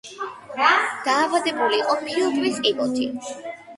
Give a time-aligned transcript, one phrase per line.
[1.03, 3.11] დაავადებული იყო ფილტვის კიბოთი.